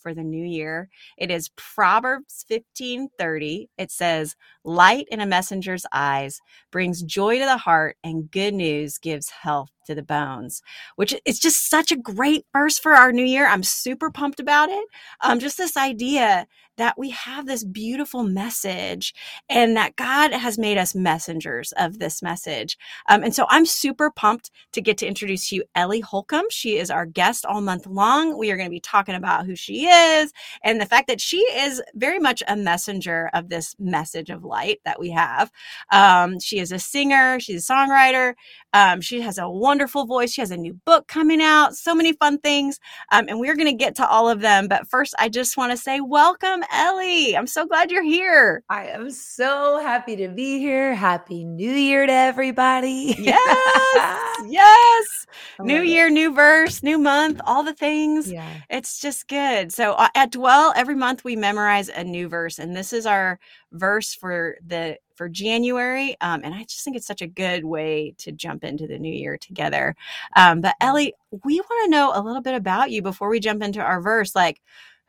for 0.00 0.14
the 0.14 0.24
new 0.24 0.44
year. 0.44 0.88
It 1.16 1.30
is 1.30 1.50
Proverbs 1.56 2.44
15:30. 2.48 3.68
It 3.76 3.90
says, 3.90 4.36
"Light 4.64 5.06
in 5.10 5.20
a 5.20 5.26
messenger's 5.26 5.86
eyes 5.92 6.40
brings 6.70 7.02
joy 7.02 7.38
to 7.38 7.44
the 7.44 7.58
heart 7.58 7.96
and 8.04 8.30
good 8.30 8.54
news 8.54 8.98
gives 8.98 9.30
health 9.30 9.70
to 9.86 9.94
the 9.94 10.02
bones." 10.02 10.62
Which 10.96 11.14
is 11.24 11.38
just 11.38 11.68
such 11.68 11.92
a 11.92 11.96
great 11.96 12.46
verse 12.52 12.78
for 12.78 12.94
our 12.94 13.12
new 13.12 13.24
year. 13.24 13.46
I'm 13.46 13.62
super 13.62 14.10
pumped 14.10 14.40
about 14.40 14.68
it. 14.70 14.88
Um 15.20 15.38
just 15.38 15.56
this 15.58 15.76
idea 15.76 16.46
that 16.78 16.96
we 16.96 17.10
have 17.10 17.46
this 17.46 17.64
beautiful 17.64 18.22
message 18.22 19.12
and 19.48 19.76
that 19.76 19.96
God 19.96 20.32
has 20.32 20.56
made 20.56 20.78
us 20.78 20.94
messengers 20.94 21.72
of 21.72 21.98
this 21.98 22.22
message. 22.22 22.78
Um, 23.08 23.22
and 23.22 23.34
so 23.34 23.46
I'm 23.50 23.66
super 23.66 24.10
pumped 24.10 24.50
to 24.72 24.80
get 24.80 24.96
to 24.98 25.06
introduce 25.06 25.52
you 25.52 25.64
Ellie 25.74 26.00
Holcomb. 26.00 26.46
She 26.50 26.78
is 26.78 26.90
our 26.90 27.04
guest 27.04 27.44
all 27.44 27.60
month 27.60 27.86
long. 27.86 28.38
We 28.38 28.50
are 28.50 28.56
going 28.56 28.68
to 28.68 28.70
be 28.70 28.80
talking 28.80 29.16
about 29.16 29.44
who 29.44 29.56
she 29.56 29.87
is 29.88 30.32
and 30.62 30.80
the 30.80 30.86
fact 30.86 31.08
that 31.08 31.20
she 31.20 31.38
is 31.38 31.82
very 31.94 32.18
much 32.18 32.42
a 32.48 32.56
messenger 32.56 33.30
of 33.34 33.48
this 33.48 33.74
message 33.78 34.30
of 34.30 34.44
light 34.44 34.80
that 34.84 35.00
we 35.00 35.10
have. 35.10 35.50
Um, 35.92 36.40
she 36.40 36.58
is 36.58 36.72
a 36.72 36.78
singer, 36.78 37.40
she's 37.40 37.68
a 37.68 37.72
songwriter, 37.72 38.34
um, 38.72 39.00
she 39.00 39.20
has 39.22 39.38
a 39.38 39.48
wonderful 39.48 40.06
voice. 40.06 40.32
She 40.32 40.40
has 40.40 40.50
a 40.50 40.56
new 40.56 40.74
book 40.74 41.08
coming 41.08 41.40
out, 41.40 41.74
so 41.74 41.94
many 41.94 42.12
fun 42.12 42.38
things. 42.38 42.78
Um, 43.10 43.26
and 43.28 43.40
we're 43.40 43.56
going 43.56 43.68
to 43.68 43.72
get 43.72 43.96
to 43.96 44.08
all 44.08 44.28
of 44.28 44.40
them. 44.40 44.68
But 44.68 44.88
first, 44.88 45.14
I 45.18 45.28
just 45.28 45.56
want 45.56 45.72
to 45.72 45.76
say 45.76 46.00
welcome, 46.00 46.62
Ellie. 46.72 47.36
I'm 47.36 47.46
so 47.46 47.66
glad 47.66 47.90
you're 47.90 48.02
here. 48.02 48.62
I 48.68 48.86
am 48.88 49.10
so 49.10 49.80
happy 49.80 50.16
to 50.16 50.28
be 50.28 50.58
here. 50.58 50.94
Happy 50.94 51.44
New 51.44 51.72
Year 51.72 52.06
to 52.06 52.12
everybody. 52.12 53.16
Yes. 53.28 54.46
yes. 54.48 55.26
New 55.60 55.82
year, 55.82 56.06
it. 56.06 56.12
new 56.12 56.32
verse, 56.32 56.82
new 56.82 56.98
month, 56.98 57.40
all 57.44 57.62
the 57.62 57.74
things. 57.74 58.30
Yeah. 58.30 58.48
It's 58.70 59.00
just 59.00 59.28
good. 59.28 59.72
So 59.78 59.92
uh, 59.92 60.08
at 60.16 60.32
Dwell, 60.32 60.72
every 60.74 60.96
month 60.96 61.22
we 61.22 61.36
memorize 61.36 61.88
a 61.88 62.02
new 62.02 62.28
verse. 62.28 62.58
And 62.58 62.74
this 62.74 62.92
is 62.92 63.06
our 63.06 63.38
verse 63.70 64.12
for 64.12 64.56
the 64.66 64.98
for 65.14 65.28
January. 65.28 66.16
Um, 66.20 66.40
and 66.42 66.52
I 66.52 66.64
just 66.64 66.82
think 66.82 66.96
it's 66.96 67.06
such 67.06 67.22
a 67.22 67.28
good 67.28 67.64
way 67.64 68.12
to 68.18 68.32
jump 68.32 68.64
into 68.64 68.88
the 68.88 68.98
new 68.98 69.12
year 69.12 69.38
together. 69.38 69.94
Um, 70.34 70.62
but 70.62 70.74
Ellie, 70.80 71.14
we 71.44 71.60
want 71.60 71.84
to 71.84 71.90
know 71.92 72.10
a 72.12 72.20
little 72.20 72.42
bit 72.42 72.56
about 72.56 72.90
you 72.90 73.02
before 73.02 73.28
we 73.28 73.38
jump 73.38 73.62
into 73.62 73.80
our 73.80 74.00
verse. 74.00 74.34
Like, 74.34 74.60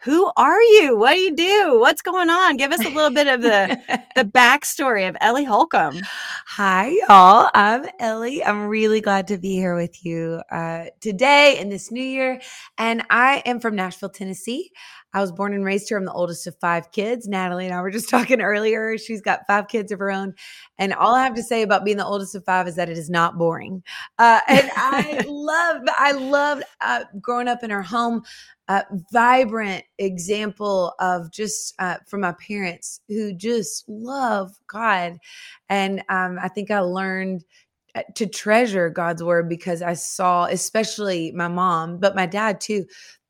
who 0.02 0.32
are 0.38 0.62
you? 0.62 0.98
What 0.98 1.16
do 1.16 1.20
you 1.20 1.36
do? 1.36 1.80
What's 1.80 2.02
going 2.02 2.30
on? 2.30 2.56
Give 2.56 2.72
us 2.72 2.86
a 2.86 2.90
little 2.90 3.10
bit 3.12 3.28
of 3.28 3.42
the 3.42 3.78
the 4.16 4.24
backstory 4.26 5.10
of 5.10 5.18
Ellie 5.20 5.44
Holcomb. 5.44 6.00
Hi, 6.48 6.88
y'all. 7.08 7.50
I'm 7.54 7.86
Ellie. 8.00 8.44
I'm 8.44 8.68
really 8.68 9.02
glad 9.02 9.28
to 9.28 9.38
be 9.38 9.56
here 9.56 9.76
with 9.76 10.06
you 10.06 10.42
uh, 10.52 10.86
today 11.02 11.60
in 11.60 11.68
this 11.68 11.92
new 11.92 12.04
year. 12.04 12.40
And 12.78 13.04
I 13.10 13.44
am 13.46 13.60
from 13.60 13.76
Nashville, 13.76 14.10
Tennessee. 14.10 14.72
I 15.14 15.22
was 15.22 15.32
born 15.32 15.54
and 15.54 15.66
raised 15.66 15.90
here. 15.90 15.98
I'm 15.98 16.06
the 16.06 16.12
oldest 16.12 16.46
of 16.48 16.56
five 16.60 16.92
kids. 16.92 17.28
Natalie 17.28 17.66
and 17.66 17.74
I 17.74 17.82
were 17.82 17.92
just 17.92 18.10
talking 18.10 18.42
earlier. 18.42 18.98
She's 18.98 19.22
got 19.22 19.48
five 19.48 19.68
kids 19.68 19.92
of 19.92 20.00
her 20.00 20.12
own. 20.12 20.34
And 20.78 20.94
all 20.94 21.16
I 21.16 21.24
have 21.24 21.36
to 21.36 21.44
say 21.44 21.62
about 21.62 21.86
being 21.86 21.98
the 21.98 22.06
oldest 22.06 22.36
of 22.36 22.46
five 22.46 22.68
is 22.68 22.76
that 22.76 22.90
it 22.90 22.98
is 22.98 23.10
not 23.10 23.38
boring. 23.38 23.84
Uh, 24.18 24.40
and 24.48 24.70
I 24.76 25.24
love, 25.28 25.82
I 25.98 26.12
loved 26.12 26.64
uh, 26.82 27.06
growing 27.22 27.48
up 27.48 27.64
in 27.64 27.72
our 27.72 27.82
home. 27.82 28.24
Uh, 28.68 28.84
vibrant 29.12 29.84
example 29.98 30.94
of 31.00 31.32
just 31.32 31.74
uh, 31.80 31.96
from 32.08 32.22
my 32.22 32.34
parents 32.34 33.02
who 33.08 33.34
just 33.34 33.84
love 33.90 34.52
God. 34.68 35.18
And 35.70 36.04
um, 36.08 36.38
I 36.40 36.50
think 36.50 36.70
I 36.70 36.82
learned 36.82 37.44
uh, 37.96 38.04
to 38.14 38.28
treasure 38.28 38.92
God's 38.92 39.24
word 39.24 39.50
because 39.50 39.82
I 39.82 39.94
saw, 39.94 40.46
especially 40.46 41.32
my 41.32 41.48
mom, 41.48 41.98
but 41.98 42.16
my 42.16 42.28
dad 42.28 42.62
too, 42.62 42.86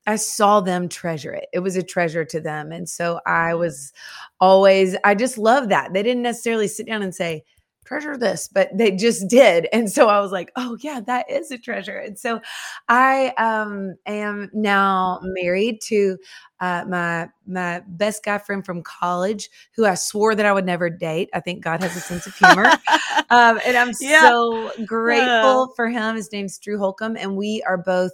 I 0.10 0.16
saw 0.16 0.60
them 0.60 0.90
treasure 0.90 1.34
it. 1.34 1.50
It 1.54 1.60
was 1.60 1.76
a 1.76 1.84
treasure 1.84 2.26
to 2.26 2.42
them. 2.42 2.72
And 2.72 2.90
so 2.90 3.20
I 3.28 3.54
was 3.54 3.94
always, 4.40 4.96
I 5.04 5.14
just 5.14 5.38
love 5.38 5.70
that. 5.70 5.94
They 5.94 6.02
didn't 6.02 6.24
necessarily 6.24 6.68
sit 6.68 6.88
down 6.88 7.04
and 7.04 7.14
say, 7.14 7.44
treasure 7.86 8.18
this, 8.18 8.48
but 8.48 8.76
they 8.76 8.90
just 8.90 9.28
did. 9.28 9.68
And 9.72 9.92
so 9.92 10.10
I 10.10 10.20
was 10.20 10.32
like, 10.32 10.52
oh 10.56 10.80
yeah, 10.82 11.00
that 11.02 11.30
is 11.30 11.52
a 11.52 11.60
treasure. 11.60 12.00
And 12.00 12.18
so 12.18 12.42
I 12.88 13.36
um, 13.38 13.98
am 14.08 14.50
now 14.52 15.20
married 15.22 15.80
to 15.90 16.18
uh, 16.60 16.86
my 16.88 17.30
my 17.46 17.84
best 17.88 18.26
guy 18.26 18.40
friend 18.40 18.66
from 18.66 18.82
college, 18.82 19.48
who 19.76 19.86
I 19.86 19.94
swore 19.94 20.34
that 20.34 20.46
I 20.46 20.54
would 20.54 20.66
never 20.66 20.90
date. 20.90 21.30
I 21.36 21.40
think 21.40 21.64
God 21.64 21.84
has 21.84 21.96
a 21.96 22.00
sense 22.00 22.26
of 22.26 22.36
humor, 22.36 22.66
um, 23.30 23.60
and 23.64 23.78
I'm 23.78 23.92
yeah. 24.02 24.22
so 24.22 24.72
grateful 24.86 25.68
yeah. 25.68 25.76
for 25.76 25.88
him. 25.88 26.16
His 26.16 26.32
name's 26.32 26.58
Drew 26.58 26.80
Holcomb, 26.80 27.16
and 27.16 27.38
we 27.38 27.64
are 27.64 27.78
both 27.78 28.12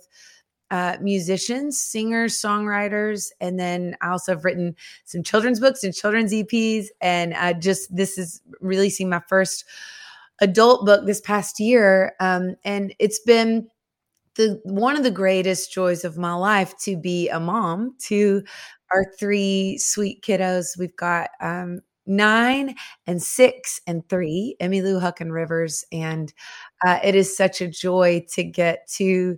uh, 0.72 0.98
musicians, 1.02 1.80
singers, 1.80 2.40
songwriters, 2.42 3.30
and 3.40 3.60
then 3.60 3.96
I 4.02 4.10
also 4.10 4.34
have 4.34 4.46
written 4.46 4.76
some 5.06 5.24
children's 5.24 5.60
books 5.60 5.84
and 5.84 5.94
children's 5.94 6.34
EPs. 6.34 6.88
And 7.02 7.34
I 7.34 7.54
just 7.54 7.96
this 7.96 8.18
is 8.18 8.42
releasing 8.62 9.10
my 9.10 9.22
first 9.30 9.66
adult 10.42 10.86
book 10.86 11.06
this 11.06 11.22
past 11.22 11.60
year, 11.60 12.14
um, 12.20 12.56
and 12.64 12.94
it's 13.00 13.20
been 13.20 13.68
the 14.36 14.60
one 14.66 14.98
of 14.98 15.04
the 15.04 15.12
greatest 15.12 15.72
joys 15.74 16.04
of 16.04 16.18
my 16.18 16.34
life 16.34 16.78
to 16.80 16.98
be 16.98 17.30
a 17.30 17.40
mom 17.40 17.96
to 18.00 18.44
our 18.94 19.06
three 19.20 19.78
sweet 19.78 20.22
kiddos. 20.24 20.78
We've 20.78 20.96
got 20.96 21.30
um, 21.42 21.82
nine 22.06 22.76
and 23.08 23.22
six 23.22 23.82
and 23.88 24.08
three, 24.10 24.56
Emmy 24.60 24.82
Lou 24.82 25.00
Huck 25.00 25.22
and 25.22 25.34
Rivers, 25.34 25.84
and 25.92 26.34
uh, 26.86 27.00
it 27.04 27.16
is 27.16 27.36
such 27.36 27.62
a 27.62 27.68
joy 27.68 28.26
to 28.34 28.44
get 28.44 28.88
to 28.96 29.38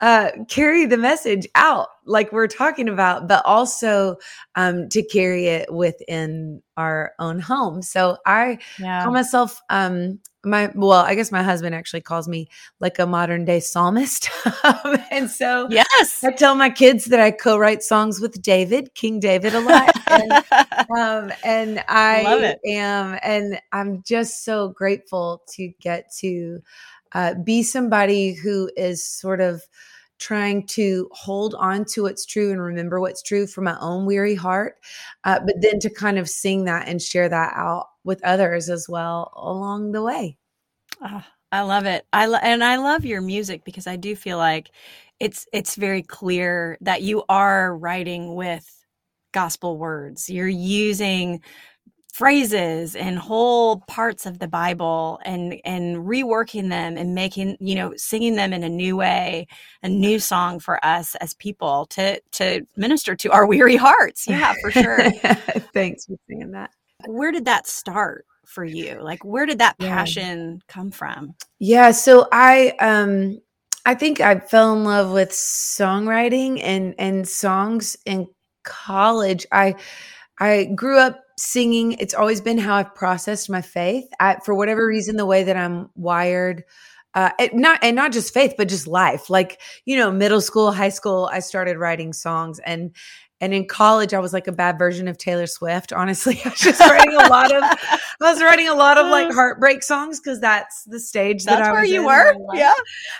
uh, 0.00 0.30
carry 0.48 0.86
the 0.86 0.96
message 0.96 1.46
out 1.54 1.88
like 2.04 2.32
we're 2.32 2.46
talking 2.46 2.88
about, 2.88 3.28
but 3.28 3.44
also 3.44 4.16
um, 4.54 4.88
to 4.90 5.02
carry 5.02 5.46
it 5.46 5.72
within 5.72 6.62
our 6.76 7.12
own 7.18 7.40
home. 7.40 7.82
So 7.82 8.18
I 8.26 8.58
yeah. 8.78 9.02
call 9.02 9.12
myself 9.12 9.60
um, 9.70 10.20
my 10.46 10.70
well, 10.74 10.92
I 10.92 11.14
guess 11.14 11.32
my 11.32 11.42
husband 11.42 11.74
actually 11.74 12.00
calls 12.00 12.28
me 12.28 12.48
like 12.80 12.98
a 12.98 13.06
modern 13.06 13.44
day 13.44 13.60
psalmist. 13.60 14.30
Um, 14.64 14.96
and 15.10 15.30
so 15.30 15.68
yes, 15.70 16.22
I 16.24 16.32
tell 16.32 16.54
my 16.54 16.70
kids 16.70 17.06
that 17.06 17.20
I 17.20 17.30
co-write 17.32 17.82
songs 17.82 18.20
with 18.20 18.40
David, 18.40 18.94
King 18.94 19.20
David 19.20 19.54
alive. 19.54 19.90
and, 20.06 20.32
um, 20.96 21.32
and 21.44 21.84
I 21.88 22.56
am 22.64 23.18
and 23.22 23.60
I'm 23.72 24.02
just 24.02 24.44
so 24.44 24.68
grateful 24.68 25.42
to 25.54 25.68
get 25.80 26.12
to 26.20 26.60
uh, 27.12 27.34
be 27.34 27.62
somebody 27.62 28.32
who 28.32 28.70
is 28.76 29.04
sort 29.04 29.40
of 29.40 29.62
trying 30.18 30.66
to 30.66 31.08
hold 31.12 31.54
on 31.54 31.84
to 31.84 32.02
what's 32.02 32.26
true 32.26 32.50
and 32.50 32.60
remember 32.60 33.00
what's 33.00 33.22
true 33.22 33.46
for 33.46 33.60
my 33.60 33.76
own 33.80 34.06
weary 34.06 34.34
heart, 34.34 34.76
uh, 35.24 35.40
but 35.44 35.56
then 35.60 35.78
to 35.80 35.90
kind 35.90 36.18
of 36.18 36.28
sing 36.28 36.64
that 36.64 36.88
and 36.88 37.00
share 37.00 37.28
that 37.28 37.52
out 37.56 37.86
with 38.04 38.22
others 38.24 38.68
as 38.68 38.88
well 38.88 39.32
along 39.36 39.92
the 39.92 40.02
way. 40.02 40.36
Oh, 41.02 41.24
I 41.52 41.62
love 41.62 41.86
it. 41.86 42.06
I 42.12 42.26
lo- 42.26 42.38
and 42.42 42.62
I 42.64 42.76
love 42.76 43.04
your 43.04 43.20
music 43.20 43.64
because 43.64 43.86
I 43.86 43.96
do 43.96 44.16
feel 44.16 44.38
like 44.38 44.70
it's 45.20 45.46
it's 45.52 45.76
very 45.76 46.02
clear 46.02 46.76
that 46.80 47.02
you 47.02 47.24
are 47.28 47.76
writing 47.76 48.34
with 48.34 48.66
gospel 49.32 49.78
words. 49.78 50.28
You're 50.28 50.48
using 50.48 51.42
phrases 52.16 52.96
and 52.96 53.18
whole 53.18 53.80
parts 53.80 54.24
of 54.24 54.38
the 54.38 54.48
bible 54.48 55.20
and 55.26 55.60
and 55.66 55.96
reworking 55.98 56.70
them 56.70 56.96
and 56.96 57.14
making 57.14 57.58
you 57.60 57.74
know 57.74 57.92
singing 57.94 58.36
them 58.36 58.54
in 58.54 58.62
a 58.64 58.68
new 58.70 58.96
way 58.96 59.46
a 59.82 59.88
new 59.88 60.18
song 60.18 60.58
for 60.58 60.82
us 60.82 61.14
as 61.16 61.34
people 61.34 61.84
to 61.90 62.18
to 62.32 62.66
minister 62.74 63.14
to 63.14 63.30
our 63.30 63.46
weary 63.46 63.76
hearts. 63.76 64.26
Yeah 64.36 64.54
for 64.62 64.70
sure. 64.70 65.10
Thanks 65.74 66.06
for 66.06 66.16
saying 66.26 66.52
that. 66.52 66.70
Where 67.06 67.32
did 67.32 67.44
that 67.44 67.66
start 67.66 68.24
for 68.46 68.64
you? 68.64 68.98
Like 69.02 69.22
where 69.22 69.44
did 69.44 69.58
that 69.58 69.76
passion 69.78 70.54
yeah. 70.54 70.72
come 70.72 70.90
from? 70.90 71.34
Yeah 71.58 71.90
so 71.90 72.28
i 72.32 72.70
um 72.80 73.42
i 73.84 73.94
think 73.94 74.22
i 74.22 74.38
fell 74.38 74.74
in 74.74 74.84
love 74.84 75.12
with 75.12 75.32
songwriting 75.32 76.62
and 76.62 76.94
and 76.98 77.28
songs 77.28 77.94
in 78.06 78.26
college. 78.64 79.46
I 79.52 79.74
i 80.40 80.64
grew 80.74 80.98
up 80.98 81.20
singing 81.38 81.92
it's 81.92 82.14
always 82.14 82.40
been 82.40 82.58
how 82.58 82.76
i've 82.76 82.94
processed 82.94 83.50
my 83.50 83.60
faith. 83.60 84.06
I, 84.20 84.36
for 84.44 84.54
whatever 84.54 84.86
reason 84.86 85.16
the 85.16 85.26
way 85.26 85.44
that 85.44 85.56
i'm 85.56 85.90
wired 85.94 86.64
uh, 87.14 87.30
it, 87.38 87.54
not 87.54 87.78
and 87.82 87.96
not 87.96 88.12
just 88.12 88.34
faith 88.34 88.54
but 88.58 88.68
just 88.68 88.86
life. 88.86 89.30
Like 89.30 89.58
you 89.86 89.96
know 89.96 90.10
middle 90.10 90.42
school 90.42 90.70
high 90.70 90.90
school 90.90 91.30
i 91.32 91.38
started 91.40 91.78
writing 91.78 92.12
songs 92.12 92.58
and 92.58 92.94
and 93.40 93.52
in 93.52 93.66
college, 93.66 94.14
I 94.14 94.18
was 94.18 94.32
like 94.32 94.46
a 94.46 94.52
bad 94.52 94.78
version 94.78 95.08
of 95.08 95.18
Taylor 95.18 95.46
Swift. 95.46 95.92
Honestly, 95.92 96.40
I 96.44 96.48
was 96.48 96.58
just 96.58 96.80
writing 96.80 97.12
a 97.12 97.28
lot 97.28 97.54
of, 97.54 97.62
I 97.62 97.98
was 98.20 98.42
writing 98.42 98.68
a 98.68 98.74
lot 98.74 98.96
of 98.96 99.08
like 99.08 99.30
heartbreak 99.30 99.82
songs 99.82 100.20
because 100.20 100.40
that's 100.40 100.84
the 100.84 100.98
stage 100.98 101.44
that's 101.44 101.60
that 101.60 101.68
I 101.68 101.72
where 101.72 101.84
you 101.84 102.00
in 102.00 102.06
were. 102.06 102.32
in 102.32 102.46
my 102.46 102.54
life. 102.54 102.58
Yeah. 102.58 102.72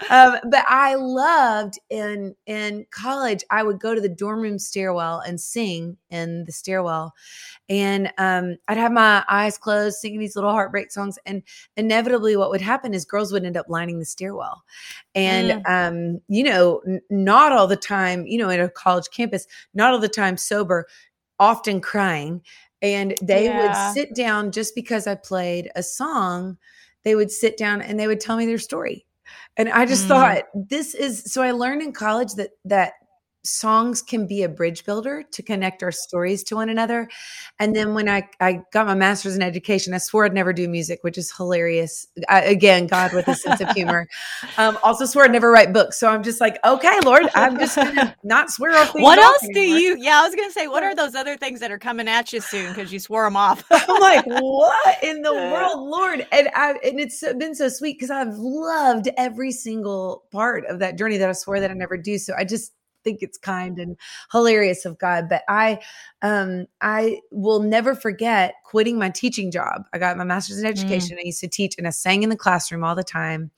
Um, 0.08 0.50
but 0.50 0.64
I 0.66 0.94
loved 0.94 1.78
in 1.90 2.34
in 2.46 2.86
college. 2.90 3.44
I 3.50 3.62
would 3.62 3.78
go 3.78 3.94
to 3.94 4.00
the 4.00 4.08
dorm 4.08 4.40
room 4.40 4.58
stairwell 4.58 5.20
and 5.20 5.38
sing 5.38 5.98
in 6.08 6.44
the 6.44 6.52
stairwell, 6.52 7.12
and 7.68 8.10
um, 8.16 8.56
I'd 8.68 8.78
have 8.78 8.92
my 8.92 9.22
eyes 9.28 9.58
closed, 9.58 9.98
singing 9.98 10.20
these 10.20 10.34
little 10.34 10.52
heartbreak 10.52 10.92
songs. 10.92 11.18
And 11.26 11.42
inevitably, 11.76 12.36
what 12.36 12.50
would 12.50 12.62
happen 12.62 12.94
is 12.94 13.04
girls 13.04 13.32
would 13.32 13.44
end 13.44 13.56
up 13.58 13.66
lining 13.68 13.98
the 13.98 14.06
stairwell, 14.06 14.64
and 15.14 15.62
um, 15.66 16.22
you 16.28 16.42
know, 16.42 16.80
n- 16.86 17.02
not 17.10 17.52
all 17.52 17.66
the 17.66 17.76
time. 17.76 18.26
You 18.26 18.38
know, 18.38 18.48
in 18.48 18.60
a 18.60 18.70
college 18.70 19.10
campus, 19.14 19.46
not 19.74 19.92
all 19.92 19.98
the 19.98 20.05
time 20.08 20.36
sober, 20.36 20.86
often 21.38 21.80
crying. 21.80 22.42
And 22.82 23.14
they 23.22 23.46
Yeah. 23.46 23.56
would 23.56 23.76
sit 23.76 24.14
down 24.14 24.52
just 24.52 24.74
because 24.74 25.06
I 25.06 25.14
played 25.14 25.70
a 25.76 25.82
song. 25.82 26.58
They 27.04 27.14
would 27.14 27.30
sit 27.30 27.56
down 27.56 27.80
and 27.82 27.98
they 27.98 28.06
would 28.06 28.20
tell 28.20 28.36
me 28.36 28.46
their 28.46 28.58
story. 28.58 29.06
And 29.56 29.68
I 29.70 29.86
just 29.86 30.04
Mm. 30.04 30.08
thought 30.08 30.44
this 30.54 30.94
is 30.94 31.24
so 31.32 31.42
I 31.42 31.52
learned 31.52 31.82
in 31.82 31.92
college 31.92 32.34
that 32.34 32.50
that 32.64 32.94
songs 33.46 34.02
can 34.02 34.26
be 34.26 34.42
a 34.42 34.48
bridge 34.48 34.84
builder 34.84 35.22
to 35.30 35.42
connect 35.42 35.82
our 35.82 35.92
stories 35.92 36.42
to 36.44 36.56
one 36.56 36.68
another. 36.68 37.08
And 37.58 37.74
then 37.74 37.94
when 37.94 38.08
I, 38.08 38.28
I 38.40 38.62
got 38.72 38.86
my 38.86 38.94
master's 38.94 39.36
in 39.36 39.42
education, 39.42 39.94
I 39.94 39.98
swore 39.98 40.24
I'd 40.24 40.34
never 40.34 40.52
do 40.52 40.68
music, 40.68 40.98
which 41.02 41.16
is 41.16 41.32
hilarious. 41.34 42.06
I, 42.28 42.42
again, 42.42 42.86
God 42.86 43.12
with 43.12 43.28
a 43.28 43.34
sense 43.34 43.60
of 43.60 43.70
humor. 43.70 44.08
Um, 44.58 44.78
also 44.82 45.04
swore 45.04 45.24
I'd 45.24 45.32
never 45.32 45.50
write 45.50 45.72
books. 45.72 45.98
So 45.98 46.08
I'm 46.08 46.22
just 46.22 46.40
like, 46.40 46.58
okay, 46.64 46.98
Lord, 47.04 47.24
I'm 47.34 47.58
just 47.58 47.76
gonna 47.76 48.14
not 48.24 48.50
swear 48.50 48.76
off. 48.78 48.94
What 48.94 49.18
else 49.18 49.40
do 49.52 49.60
anymore. 49.60 49.78
you? 49.78 49.96
Yeah, 49.98 50.20
I 50.20 50.26
was 50.26 50.34
gonna 50.34 50.50
say, 50.50 50.66
what 50.66 50.82
are 50.82 50.94
those 50.94 51.14
other 51.14 51.36
things 51.36 51.60
that 51.60 51.70
are 51.70 51.78
coming 51.78 52.08
at 52.08 52.32
you 52.32 52.40
soon 52.40 52.68
because 52.68 52.92
you 52.92 52.98
swore 52.98 53.24
them 53.24 53.36
off? 53.36 53.64
I'm 53.70 54.00
like, 54.00 54.24
what 54.26 55.02
in 55.02 55.22
the 55.22 55.32
world, 55.32 55.88
Lord? 55.88 56.26
And 56.32 56.48
I 56.54 56.72
and 56.84 56.98
it's 57.00 57.20
been 57.20 57.54
so 57.54 57.68
sweet 57.68 57.96
because 57.98 58.10
I've 58.10 58.34
loved 58.36 59.08
every 59.16 59.52
single 59.52 60.24
part 60.32 60.64
of 60.66 60.78
that 60.78 60.96
journey 60.96 61.18
that 61.18 61.28
I 61.28 61.32
swore 61.32 61.60
that 61.60 61.70
I 61.70 61.74
never 61.74 61.96
do. 61.96 62.18
So 62.18 62.34
I 62.36 62.44
just 62.44 62.72
think 63.06 63.22
it's 63.22 63.38
kind 63.38 63.78
and 63.78 63.96
hilarious 64.32 64.84
of 64.84 64.98
God. 64.98 65.28
But 65.28 65.42
I 65.48 65.78
um 66.22 66.66
I 66.80 67.20
will 67.30 67.60
never 67.60 67.94
forget 67.94 68.54
quitting 68.64 68.98
my 68.98 69.10
teaching 69.10 69.52
job. 69.52 69.84
I 69.94 69.98
got 69.98 70.16
my 70.16 70.24
master's 70.24 70.58
in 70.58 70.66
education. 70.66 71.16
I 71.18 71.24
used 71.24 71.40
to 71.40 71.48
teach 71.48 71.76
and 71.78 71.86
I 71.86 71.90
sang 71.90 72.24
in 72.24 72.30
the 72.30 72.36
classroom 72.36 72.82
all 72.82 72.96
the 72.96 73.04
time. 73.04 73.52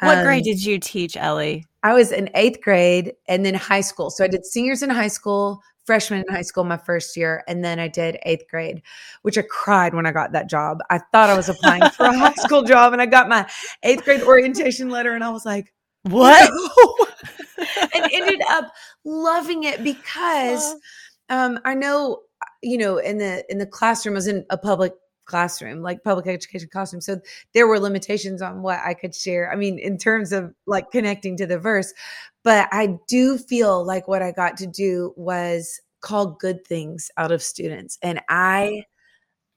what 0.00 0.16
Um, 0.16 0.24
grade 0.24 0.44
did 0.44 0.64
you 0.64 0.78
teach, 0.78 1.16
Ellie? 1.16 1.66
I 1.82 1.92
was 1.92 2.12
in 2.12 2.30
eighth 2.34 2.62
grade 2.62 3.12
and 3.28 3.44
then 3.44 3.54
high 3.54 3.82
school. 3.82 4.10
So 4.10 4.24
I 4.24 4.28
did 4.28 4.46
seniors 4.46 4.82
in 4.82 4.90
high 4.90 5.08
school, 5.08 5.62
freshman 5.84 6.24
in 6.26 6.34
high 6.34 6.42
school 6.42 6.64
my 6.64 6.76
first 6.78 7.16
year, 7.16 7.44
and 7.46 7.64
then 7.64 7.78
I 7.78 7.88
did 7.88 8.18
eighth 8.24 8.46
grade, 8.50 8.82
which 9.22 9.38
I 9.38 9.42
cried 9.42 9.94
when 9.94 10.06
I 10.06 10.12
got 10.12 10.32
that 10.32 10.48
job. 10.48 10.78
I 10.90 10.98
thought 11.12 11.30
I 11.30 11.34
was 11.34 11.48
applying 11.48 11.88
for 11.88 12.06
a 12.06 12.18
high 12.18 12.34
school 12.36 12.62
job 12.62 12.92
and 12.94 13.02
I 13.02 13.06
got 13.06 13.28
my 13.28 13.48
eighth 13.82 14.04
grade 14.04 14.22
orientation 14.22 14.88
letter 14.88 15.12
and 15.12 15.22
I 15.22 15.30
was 15.30 15.44
like, 15.44 15.72
What? 16.04 16.50
"No." 16.76 17.07
And 17.94 18.10
ended 18.12 18.40
up 18.48 18.72
loving 19.04 19.64
it 19.64 19.82
because 19.84 20.74
um, 21.28 21.58
I 21.64 21.74
know, 21.74 22.20
you 22.62 22.78
know, 22.78 22.98
in 22.98 23.18
the 23.18 23.44
in 23.50 23.58
the 23.58 23.66
classroom, 23.66 24.14
I 24.14 24.16
was 24.16 24.26
in 24.26 24.44
a 24.50 24.58
public 24.58 24.92
classroom, 25.28 25.82
like 25.82 26.02
public 26.02 26.26
education 26.26 26.68
classroom. 26.72 27.00
So 27.00 27.20
there 27.52 27.68
were 27.68 27.78
limitations 27.78 28.42
on 28.42 28.62
what 28.62 28.80
I 28.84 28.94
could 28.94 29.14
share. 29.14 29.52
I 29.52 29.56
mean, 29.56 29.78
in 29.78 29.98
terms 29.98 30.32
of 30.32 30.54
like 30.66 30.90
connecting 30.90 31.36
to 31.36 31.46
the 31.46 31.58
verse, 31.58 31.92
but 32.42 32.68
I 32.72 32.98
do 33.06 33.38
feel 33.38 33.84
like 33.84 34.08
what 34.08 34.22
I 34.22 34.32
got 34.32 34.56
to 34.58 34.66
do 34.66 35.12
was 35.16 35.80
call 36.00 36.36
good 36.40 36.66
things 36.66 37.10
out 37.16 37.30
of 37.30 37.42
students. 37.42 37.98
And 38.02 38.20
I 38.28 38.84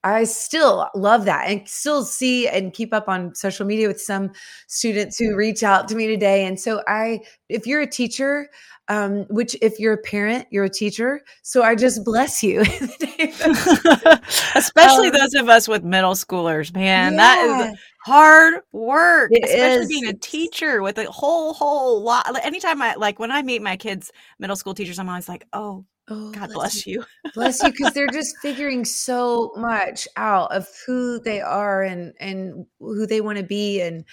I 0.03 0.23
still 0.23 0.89
love 0.95 1.25
that 1.25 1.47
and 1.49 1.67
still 1.69 2.03
see 2.03 2.47
and 2.47 2.73
keep 2.73 2.93
up 2.93 3.07
on 3.07 3.35
social 3.35 3.65
media 3.65 3.87
with 3.87 4.01
some 4.01 4.31
students 4.67 5.17
who 5.19 5.35
reach 5.35 5.61
out 5.63 5.87
to 5.89 5.95
me 5.95 6.07
today. 6.07 6.45
And 6.45 6.59
so 6.59 6.81
I 6.87 7.19
if 7.49 7.67
you're 7.67 7.81
a 7.81 7.87
teacher, 7.87 8.49
um, 8.87 9.25
which 9.29 9.55
if 9.61 9.79
you're 9.79 9.93
a 9.93 9.97
parent, 10.01 10.47
you're 10.49 10.63
a 10.65 10.69
teacher. 10.69 11.21
So 11.43 11.61
I 11.63 11.75
just 11.75 12.03
bless 12.03 12.41
you. 12.43 12.59
in 12.61 12.65
the 12.65 13.13
name 13.17 14.11
of- 14.11 14.19
Especially 14.55 15.07
Um, 15.09 15.13
those 15.13 15.33
of 15.35 15.49
us 15.49 15.67
with 15.67 15.83
middle 15.83 16.13
schoolers, 16.15 16.73
man. 16.73 17.15
That 17.17 17.37
Yeah. 17.45 17.71
is 17.71 17.79
hard 18.05 18.55
work. 18.71 19.29
It 19.33 19.43
especially 19.45 19.83
is. 19.83 19.87
being 19.87 20.07
a 20.07 20.13
teacher 20.13 20.81
with 20.81 20.97
a 20.97 21.05
whole, 21.11 21.53
whole 21.53 22.01
lot. 22.01 22.25
Anytime 22.43 22.81
I 22.81 22.95
like 22.95 23.19
when 23.19 23.31
I 23.31 23.43
meet 23.43 23.61
my 23.61 23.77
kids, 23.77 24.11
middle 24.39 24.55
school 24.55 24.73
teachers, 24.73 24.97
I'm 24.99 25.07
always 25.09 25.29
like, 25.29 25.45
oh, 25.53 25.85
Oh, 26.11 26.31
God 26.31 26.49
bless 26.53 26.85
you. 26.85 27.03
bless 27.33 27.63
you 27.63 27.71
because 27.77 27.93
they're 27.93 28.07
just 28.11 28.35
figuring 28.41 28.83
so 28.85 29.51
much 29.55 30.07
out 30.17 30.51
of 30.53 30.67
who 30.85 31.19
they 31.19 31.39
are 31.41 31.81
and 31.83 32.13
and 32.19 32.65
who 32.79 33.05
they 33.07 33.21
want 33.21 33.37
to 33.37 33.43
be 33.43 33.81
and 33.81 34.03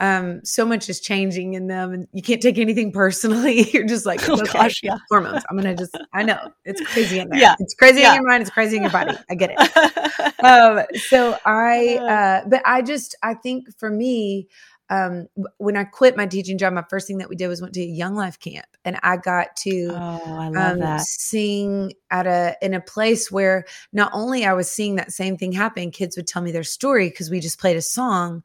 um 0.00 0.40
so 0.44 0.64
much 0.66 0.88
is 0.88 1.00
changing 1.00 1.54
in 1.54 1.66
them 1.68 1.92
and 1.92 2.08
you 2.12 2.22
can't 2.22 2.42
take 2.42 2.58
anything 2.58 2.90
personally 2.92 3.62
you're 3.72 3.86
just 3.86 4.06
like 4.06 4.20
Oh, 4.28 4.32
okay, 4.34 4.52
gosh, 4.52 4.80
yeah. 4.82 4.96
hormones 5.10 5.44
i'm 5.48 5.56
gonna 5.56 5.76
just 5.76 5.96
i 6.12 6.22
know 6.22 6.38
it's 6.64 6.80
crazy 6.92 7.18
in 7.20 7.28
there 7.28 7.38
Yeah. 7.40 7.54
it's 7.60 7.74
crazy 7.74 8.00
Yeah. 8.00 8.10
in 8.10 8.14
your 8.16 8.28
mind 8.28 8.40
it's 8.42 8.50
crazy 8.50 8.76
in 8.76 8.82
your 8.82 8.90
body 8.92 9.16
i 9.30 9.34
get 9.34 9.50
it 9.56 10.44
um 10.44 10.80
so 11.08 11.36
i 11.44 11.96
uh 12.08 12.48
but 12.48 12.62
i 12.64 12.82
just 12.82 13.14
i 13.22 13.34
think 13.34 13.66
for 13.78 13.90
me 13.90 14.48
um 14.90 15.26
when 15.58 15.76
i 15.76 15.84
quit 15.84 16.16
my 16.16 16.26
teaching 16.26 16.58
job 16.58 16.72
my 16.72 16.84
first 16.88 17.06
thing 17.06 17.18
that 17.18 17.28
we 17.28 17.36
did 17.36 17.48
was 17.48 17.60
went 17.60 17.74
to 17.74 17.82
a 17.82 17.86
young 17.86 18.14
life 18.14 18.38
camp 18.38 18.66
and 18.84 18.98
i 19.02 19.16
got 19.16 19.54
to 19.56 20.00
oh, 20.00 20.38
I 20.38 20.48
love 20.48 20.56
um, 20.56 20.78
that. 20.78 21.06
sing 21.06 21.92
at 22.10 22.26
a 22.26 22.56
in 22.62 22.74
a 22.74 22.80
place 22.80 23.30
where 23.30 23.64
not 23.92 24.10
only 24.14 24.44
I 24.44 24.54
was 24.54 24.70
seeing 24.70 24.96
that 24.96 25.12
same 25.12 25.36
thing 25.36 25.52
happen, 25.52 25.90
kids 25.90 26.16
would 26.16 26.26
tell 26.26 26.42
me 26.42 26.52
their 26.52 26.64
story 26.64 27.10
because 27.10 27.30
we 27.30 27.40
just 27.40 27.60
played 27.60 27.76
a 27.76 27.82
song, 27.82 28.42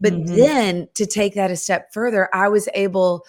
but 0.00 0.12
Mhm. 0.12 0.36
then 0.36 0.88
to 0.94 1.06
take 1.06 1.34
that 1.34 1.50
a 1.50 1.56
step 1.56 1.92
further, 1.92 2.28
I 2.34 2.48
was 2.48 2.68
able 2.74 3.24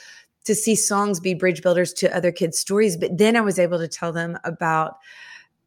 to 0.46 0.56
see 0.56 0.76
songs 0.76 1.20
be 1.20 1.34
bridge 1.34 1.62
builders 1.62 1.94
to 1.94 2.16
other 2.16 2.32
kids' 2.32 2.60
stories. 2.60 2.98
But 2.98 3.18
then 3.18 3.36
I 3.36 3.42
was 3.42 3.60
able 3.60 3.80
to 3.80 3.88
tell 3.88 4.12
them 4.14 4.38
about 4.44 4.98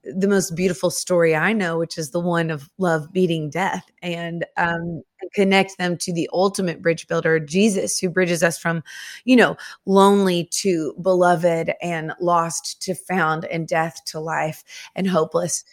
the 0.05 0.29
most 0.29 0.56
beautiful 0.56 0.91
story 0.91 1.35
I 1.37 1.52
know, 1.52 1.79
which 1.79 1.99
is 1.99 2.11
the 2.11 2.20
one 2.20 2.50
of 2.50 2.70
love 2.79 3.12
beating 3.12 3.50
death, 3.50 3.91
and 4.02 4.44
um, 4.56 5.02
connect 5.35 5.79
them 5.79 5.97
to 5.99 6.12
the 6.12 6.29
ultimate 6.32 6.81
bridge 6.81 7.06
builder, 7.06 7.38
Jesus, 7.38 7.99
who 7.99 8.08
bridges 8.08 8.43
us 8.43 8.58
from, 8.58 8.82
you 9.25 9.37
know, 9.37 9.56
lonely 9.87 10.49
to 10.52 10.94
beloved 11.00 11.73
and 11.82 12.12
lost 12.20 12.81
to 12.82 12.94
found 12.94 13.45
and 13.47 13.69
death 13.69 14.00
to 14.07 14.21
life 14.21 14.64
and 14.95 15.09
hopeless 15.09 15.64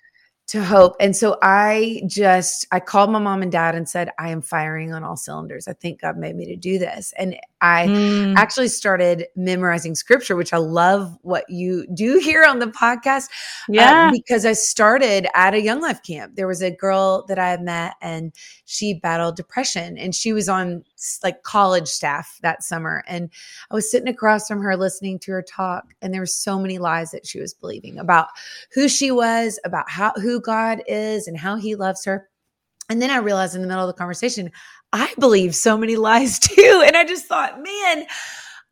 to 0.48 0.64
hope. 0.64 0.96
And 1.00 1.16
so 1.16 1.38
I 1.42 2.02
just 2.08 2.66
I 2.72 2.80
called 2.80 3.12
my 3.12 3.20
mom 3.20 3.42
and 3.42 3.52
dad 3.52 3.76
and 3.76 3.88
said, 3.88 4.12
I 4.18 4.30
am 4.30 4.42
firing 4.42 4.94
on 4.94 5.04
all 5.04 5.18
cylinders. 5.18 5.68
I 5.68 5.74
think 5.74 6.02
God 6.02 6.18
made 6.18 6.36
me 6.36 6.46
to 6.48 6.56
do 6.56 6.80
this. 6.80 7.14
And 7.18 7.36
I 7.62 7.88
Mm. 7.88 8.36
actually 8.36 8.68
started 8.68 9.26
memorizing 9.36 9.96
scripture, 9.96 10.36
which 10.36 10.54
I 10.54 10.58
love 10.58 11.18
what 11.24 11.50
you 11.50 11.88
do 11.94 12.20
here 12.20 12.44
on 12.46 12.60
the 12.60 12.68
podcast. 12.68 13.26
uh, 13.70 13.74
yeah. 13.74 14.12
because 14.12 14.46
I 14.46 14.54
started 14.54 15.28
at 15.34 15.54
a 15.54 15.62
Young 15.62 15.82
Life 15.82 16.04
camp. 16.04 16.36
There 16.36 16.48
was 16.48 16.62
a 16.62 16.70
girl 16.70 17.26
that 17.28 17.40
I 17.40 17.50
had 17.50 17.62
met 17.64 17.96
and 18.02 18.32
she 18.66 18.94
battled 18.94 19.36
depression 19.36 19.98
and 19.98 20.14
she 20.14 20.34
was 20.34 20.48
on 20.48 20.84
like 21.24 21.42
college 21.44 21.88
staff 21.88 22.38
that 22.44 22.64
summer. 22.64 23.04
And 23.08 23.30
I 23.72 23.74
was 23.74 23.90
sitting 23.90 24.08
across 24.10 24.48
from 24.48 24.62
her 24.62 24.78
listening 24.78 25.18
to 25.20 25.32
her 25.32 25.42
talk 25.42 25.86
and 26.02 26.14
there 26.14 26.22
were 26.22 26.26
so 26.28 26.60
many 26.60 26.78
lies 26.78 27.12
that 27.12 27.26
she 27.26 27.40
was 27.40 27.54
believing 27.54 27.98
about 27.98 28.28
who 28.74 28.88
she 28.88 29.10
was, 29.12 29.60
about 29.66 29.90
how 29.90 30.12
who 30.14 30.40
God 30.40 30.84
is 30.88 31.28
and 31.28 31.38
how 31.38 31.56
he 31.56 31.76
loves 31.76 32.06
her. 32.06 32.30
And 32.90 33.02
then 33.02 33.10
I 33.10 33.18
realized 33.18 33.54
in 33.54 33.62
the 33.62 33.68
middle 33.68 33.84
of 33.84 33.94
the 33.94 33.98
conversation, 34.00 34.50
I 34.94 35.14
believe 35.20 35.56
so 35.56 35.78
many 35.78 35.96
lies 35.96 36.40
too. 36.42 36.84
And 36.86 36.96
I 36.96 37.04
just 37.04 37.26
thought, 37.26 37.62
man, 37.62 38.06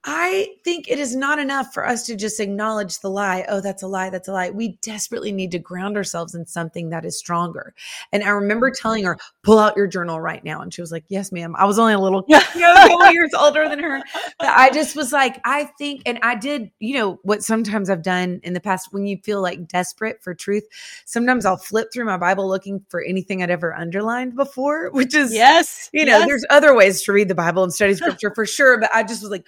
I 0.07 0.49
think 0.63 0.87
it 0.87 0.99
is 0.99 1.15
not 1.15 1.39
enough 1.39 1.73
for 1.73 1.85
us 1.85 2.05
to 2.05 2.15
just 2.15 2.39
acknowledge 2.39 2.99
the 2.99 3.09
lie. 3.09 3.43
Oh, 3.49 3.59
that's 3.59 3.81
a 3.81 3.87
lie. 3.87 4.11
That's 4.11 4.27
a 4.27 4.33
lie. 4.33 4.51
We 4.51 4.77
desperately 4.83 5.31
need 5.31 5.49
to 5.51 5.59
ground 5.59 5.97
ourselves 5.97 6.35
in 6.35 6.45
something 6.45 6.89
that 6.89 7.05
is 7.05 7.17
stronger. 7.17 7.73
And 8.11 8.23
I 8.23 8.29
remember 8.29 8.69
telling 8.69 9.03
her, 9.05 9.17
pull 9.41 9.57
out 9.57 9.75
your 9.75 9.87
journal 9.87 10.21
right 10.21 10.43
now. 10.43 10.61
And 10.61 10.71
she 10.71 10.81
was 10.81 10.91
like, 10.91 11.05
yes, 11.07 11.31
ma'am. 11.31 11.55
I 11.57 11.65
was 11.65 11.79
only 11.79 11.93
a 11.93 11.99
little, 11.99 12.23
you 12.27 12.39
know, 12.55 13.09
years 13.09 13.33
older 13.33 13.67
than 13.67 13.79
her. 13.79 14.03
But 14.37 14.49
I 14.49 14.69
just 14.69 14.95
was 14.95 15.11
like, 15.11 15.41
I 15.43 15.63
think, 15.79 16.03
and 16.05 16.19
I 16.21 16.35
did, 16.35 16.69
you 16.79 16.99
know, 16.99 17.19
what 17.23 17.43
sometimes 17.43 17.89
I've 17.89 18.03
done 18.03 18.41
in 18.43 18.53
the 18.53 18.59
past 18.59 18.93
when 18.93 19.07
you 19.07 19.17
feel 19.17 19.41
like 19.41 19.67
desperate 19.67 20.21
for 20.21 20.35
truth. 20.35 20.65
Sometimes 21.05 21.47
I'll 21.47 21.57
flip 21.57 21.91
through 21.91 22.05
my 22.05 22.17
Bible 22.17 22.47
looking 22.47 22.85
for 22.89 23.01
anything 23.01 23.41
I'd 23.41 23.49
ever 23.49 23.73
underlined 23.73 24.35
before, 24.35 24.91
which 24.91 25.15
is, 25.15 25.33
yes. 25.33 25.89
you 25.93 26.05
know, 26.05 26.19
yes. 26.19 26.27
there's 26.27 26.45
other 26.51 26.75
ways 26.75 27.01
to 27.03 27.11
read 27.11 27.27
the 27.27 27.33
Bible 27.33 27.63
and 27.63 27.73
study 27.73 27.95
scripture 27.95 28.31
for 28.35 28.45
sure, 28.45 28.79
but 28.79 28.91
I 28.93 29.01
just 29.01 29.23
was 29.23 29.31
like, 29.31 29.47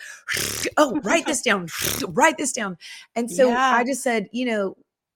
oh, 0.77 0.99
write 1.03 1.25
this 1.25 1.41
down, 1.41 1.67
write 2.09 2.37
this 2.37 2.51
down. 2.51 2.77
And 3.15 3.29
so 3.31 3.49
Yeah. 3.49 3.71
I 3.71 3.83
just 3.83 4.03
said, 4.03 4.27
you 4.31 4.45
know, 4.45 4.75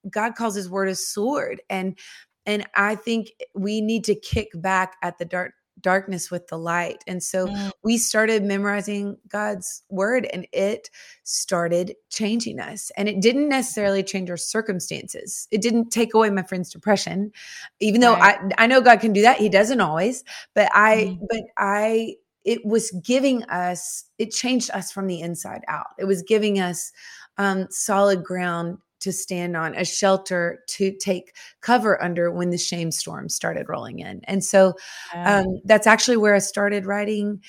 God 0.10 0.36
calls 0.36 0.56
his 0.56 0.70
word 0.70 0.90
a 0.90 0.96
sword. 0.96 1.62
And 1.70 1.98
and 2.46 2.68
I 2.76 2.96
think 2.96 3.32
we 3.54 3.82
need 3.82 4.04
to 4.06 4.16
kick 4.16 4.50
back 4.56 4.96
at 5.04 5.18
the 5.20 5.26
dark 5.26 5.54
darkness 5.80 6.30
with 6.30 6.48
the 6.48 6.58
light. 6.58 7.04
And 7.08 7.24
so 7.24 7.48
Mm. 7.48 7.72
we 7.84 7.98
started 7.98 8.44
memorizing 8.44 9.18
God's 9.28 9.84
word 9.90 10.28
and 10.32 10.46
it 10.52 10.90
started 11.24 11.96
changing 12.10 12.60
us. 12.60 12.92
And 12.98 13.08
it 13.10 13.20
didn't 13.22 13.50
necessarily 13.50 14.04
change 14.04 14.30
our 14.30 14.38
circumstances. 14.38 15.48
It 15.50 15.62
didn't 15.62 15.90
take 15.90 16.14
away 16.14 16.30
my 16.30 16.44
friend's 16.44 16.70
depression. 16.72 17.32
Even 17.80 18.02
though 18.02 18.14
Right. 18.14 18.38
I 18.58 18.64
I 18.64 18.68
know 18.68 18.82
God 18.82 19.00
can 19.00 19.14
do 19.14 19.22
that. 19.24 19.38
He 19.38 19.50
doesn't 19.50 19.82
always, 19.82 20.24
but 20.54 20.70
I 20.74 21.14
Mhm. 21.20 21.28
but 21.30 21.42
I 21.58 22.16
it 22.44 22.66
was 22.66 22.92
giving 23.04 23.44
us 23.46 24.06
it 24.18 24.32
changed 24.32 24.72
us 24.72 24.92
from 24.92 25.08
the 25.08 25.22
inside 25.22 25.62
out. 25.68 25.88
It 26.00 26.06
was 26.06 26.24
giving 26.24 26.60
us 26.60 26.92
um 27.38 27.68
solid 27.70 28.24
ground 28.24 28.78
to 29.02 29.12
stand 29.12 29.58
on, 29.58 29.76
a 29.76 29.84
shelter 29.84 30.64
to 30.68 30.96
take 30.98 31.36
cover 31.62 32.02
under 32.04 32.32
when 32.32 32.52
the 32.52 32.58
shame 32.58 32.92
storm 32.92 33.28
started 33.30 33.68
rolling 33.68 34.00
in. 34.00 34.22
And 34.26 34.44
so 34.44 34.76
um, 35.16 35.46
that's 35.66 35.88
actually 35.88 36.18
where 36.18 36.36
I 36.36 36.40
started 36.40 36.86
writing 36.86 37.42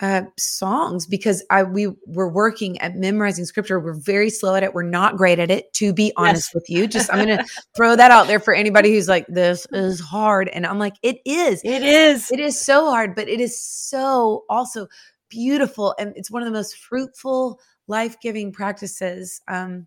uh, 0.00 0.22
songs 0.36 1.06
because 1.06 1.44
I 1.50 1.62
we 1.62 1.88
were 2.06 2.28
working 2.28 2.78
at 2.80 2.96
memorizing 2.96 3.44
scripture. 3.44 3.78
We're 3.78 3.94
very 3.94 4.28
slow 4.28 4.54
at 4.56 4.62
it. 4.62 4.74
We're 4.74 4.82
not 4.82 5.16
great 5.16 5.38
at 5.38 5.50
it, 5.50 5.72
to 5.74 5.92
be 5.92 6.12
honest 6.16 6.48
Yes. 6.50 6.54
with 6.54 6.68
you. 6.68 6.86
Just 6.88 7.12
I'm 7.12 7.24
going 7.24 7.38
to 7.38 7.44
throw 7.76 7.94
that 7.94 8.10
out 8.10 8.26
there 8.26 8.40
for 8.40 8.52
anybody 8.54 8.92
who's 8.92 9.08
like, 9.08 9.26
"This 9.28 9.66
is 9.70 10.00
hard," 10.00 10.48
and 10.48 10.66
I'm 10.66 10.78
like, 10.78 10.94
"It 11.02 11.18
is. 11.24 11.60
it 11.64 11.82
is. 11.82 12.30
It 12.32 12.40
is 12.40 12.60
so 12.60 12.90
hard, 12.90 13.14
but 13.14 13.28
it 13.28 13.40
is 13.40 13.60
so 13.60 14.44
also 14.48 14.88
beautiful, 15.28 15.94
and 15.98 16.12
it's 16.16 16.30
one 16.30 16.42
of 16.42 16.46
the 16.46 16.52
most 16.52 16.76
fruitful, 16.76 17.60
life 17.86 18.16
giving 18.20 18.50
practices." 18.52 19.40
Um, 19.46 19.86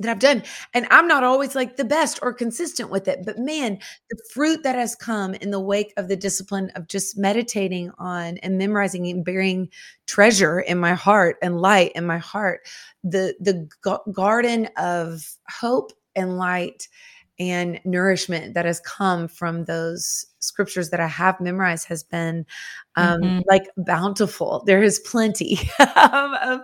that 0.00 0.10
I've 0.10 0.18
done. 0.18 0.42
And 0.74 0.86
I'm 0.90 1.06
not 1.06 1.22
always 1.22 1.54
like 1.54 1.76
the 1.76 1.84
best 1.84 2.18
or 2.22 2.32
consistent 2.32 2.90
with 2.90 3.06
it, 3.06 3.20
but 3.24 3.38
man, 3.38 3.78
the 4.10 4.22
fruit 4.32 4.62
that 4.62 4.74
has 4.74 4.96
come 4.96 5.34
in 5.34 5.50
the 5.50 5.60
wake 5.60 5.92
of 5.96 6.08
the 6.08 6.16
discipline 6.16 6.70
of 6.74 6.88
just 6.88 7.18
meditating 7.18 7.92
on 7.98 8.38
and 8.38 8.58
memorizing 8.58 9.06
and 9.08 9.24
bearing 9.24 9.68
treasure 10.06 10.60
in 10.60 10.78
my 10.78 10.94
heart 10.94 11.36
and 11.42 11.60
light 11.60 11.92
in 11.92 12.06
my 12.06 12.18
heart, 12.18 12.66
the 13.04 13.34
the 13.40 13.68
ga- 13.82 14.00
garden 14.12 14.68
of 14.76 15.36
hope 15.48 15.92
and 16.16 16.36
light 16.36 16.88
and 17.40 17.80
nourishment 17.86 18.54
that 18.54 18.66
has 18.66 18.80
come 18.80 19.26
from 19.28 19.64
those 19.64 20.26
scriptures 20.40 20.90
that 20.90 21.00
I 21.00 21.08
have 21.08 21.40
memorized 21.40 21.88
has 21.88 22.04
been 22.04 22.46
um, 22.96 23.20
Mhm. 23.22 23.42
like 23.48 23.64
bountiful. 23.78 24.62
There 24.66 24.82
is 24.82 24.98
plenty 25.00 25.58
of, 25.96 26.60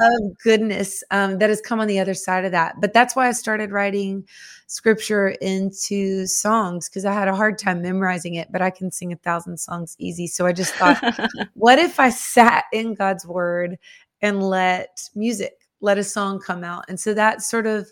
of 0.00 0.36
goodness 0.42 1.02
um, 1.10 1.38
that 1.38 1.50
has 1.50 1.60
come 1.60 1.80
on 1.80 1.86
the 1.86 2.00
other 2.00 2.14
side 2.14 2.44
of 2.44 2.52
that. 2.52 2.80
But 2.80 2.92
that's 2.92 3.14
why 3.16 3.28
I 3.28 3.32
started 3.32 3.70
writing 3.72 4.26
scripture 4.66 5.28
into 5.28 6.26
songs 6.26 6.88
because 6.88 7.04
I 7.04 7.12
had 7.12 7.28
a 7.28 7.36
hard 7.36 7.58
time 7.58 7.82
memorizing 7.82 8.34
it, 8.34 8.48
but 8.50 8.62
I 8.62 8.70
can 8.70 8.90
sing 8.90 9.12
a 9.12 9.16
thousand 9.16 9.58
songs 9.58 9.94
easy. 9.98 10.26
So 10.26 10.46
I 10.46 10.52
just 10.52 10.76
thought, 10.78 10.98
what 11.54 11.78
if 11.78 12.00
I 12.00 12.10
sat 12.10 12.64
in 12.72 12.94
God's 12.94 13.26
word 13.26 13.78
and 14.22 14.42
let 14.42 15.08
music, 15.14 15.54
let 15.80 15.98
a 15.98 16.04
song 16.04 16.40
come 16.40 16.64
out? 16.64 16.84
And 16.88 16.98
so 16.98 17.14
that's 17.14 17.48
sort 17.48 17.66
of 17.66 17.88